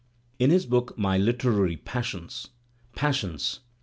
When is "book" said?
0.65-0.97